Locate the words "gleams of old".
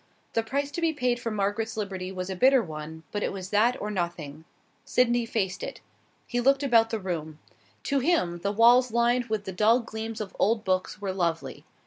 9.81-10.63